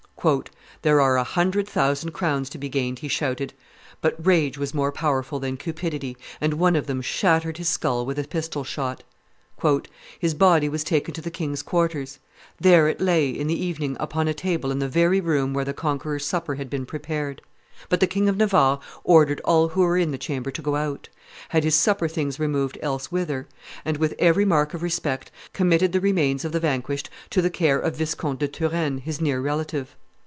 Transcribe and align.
"There 0.83 1.01
are 1.01 1.17
a 1.17 1.23
hundred 1.23 1.67
thousand 1.67 2.11
crowns 2.11 2.47
to 2.51 2.59
be 2.59 2.69
gained," 2.69 2.99
he 2.99 3.07
shouted; 3.07 3.53
but 4.01 4.23
rage 4.23 4.55
was 4.55 4.71
more 4.71 4.91
powerful 4.91 5.39
than 5.39 5.57
cupidity, 5.57 6.15
and 6.39 6.53
one 6.59 6.75
of 6.75 6.85
them 6.85 7.01
shattered 7.01 7.57
his 7.57 7.69
skull 7.69 8.05
with 8.05 8.19
a 8.19 8.25
pistol 8.27 8.63
shot. 8.63 9.01
"His 10.19 10.35
body 10.35 10.69
was 10.69 10.83
taken 10.83 11.11
to 11.15 11.21
the 11.21 11.31
king's 11.31 11.63
quarters: 11.63 12.19
there 12.59 12.87
it 12.87 13.01
lay, 13.01 13.31
in 13.31 13.47
the 13.47 13.59
evening, 13.59 13.97
upon 13.99 14.27
a 14.27 14.33
table 14.35 14.69
in 14.69 14.77
the 14.77 14.87
very 14.87 15.19
room 15.19 15.55
where 15.55 15.65
the 15.65 15.73
conqueror's 15.73 16.23
supper 16.23 16.53
had 16.53 16.69
been 16.69 16.85
prepared: 16.85 17.41
but 17.89 17.99
the 17.99 18.05
King 18.05 18.29
of 18.29 18.37
Navarre 18.37 18.79
ordered 19.03 19.41
all 19.43 19.69
who 19.69 19.81
were 19.81 19.97
in 19.97 20.11
the 20.11 20.19
chamber 20.19 20.51
to 20.51 20.61
go 20.61 20.75
out, 20.75 21.09
had 21.49 21.63
his 21.63 21.73
supper 21.73 22.07
things 22.07 22.39
removed 22.39 22.77
else 22.83 23.11
whither, 23.11 23.47
and, 23.83 23.97
with 23.97 24.13
every 24.19 24.45
mark 24.45 24.75
of 24.75 24.83
respect, 24.83 25.31
committed 25.51 25.93
the 25.93 25.99
remains 25.99 26.45
of 26.45 26.51
the 26.51 26.59
vanquished 26.59 27.09
to 27.31 27.41
the 27.41 27.49
care 27.49 27.79
of 27.79 27.95
Viscount 27.95 28.37
de 28.39 28.47
Turenne, 28.47 28.99
his 28.99 29.19
near 29.19 29.41
relative. 29.41 29.95